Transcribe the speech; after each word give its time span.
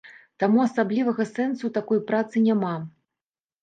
Таму 0.43 0.63
асаблівага 0.67 1.27
сэнсу 1.33 1.61
ў 1.65 1.71
такой 1.79 2.05
працы 2.11 2.47
няма. 2.51 2.77